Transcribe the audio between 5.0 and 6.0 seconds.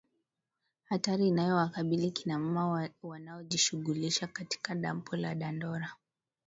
la Dandora